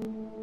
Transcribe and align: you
you 0.00 0.37